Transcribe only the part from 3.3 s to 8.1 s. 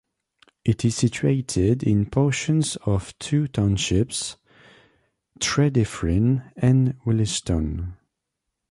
townships: Tredyffrin and Willistown.